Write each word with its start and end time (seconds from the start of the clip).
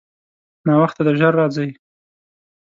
ناوخته 0.67 1.01
دی، 1.05 1.13
ژر 1.19 1.33
راځئ. 1.39 1.69